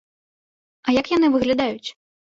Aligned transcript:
А 0.87 0.95
як 0.99 1.11
яны 1.17 1.27
выглядаюць? 1.37 1.89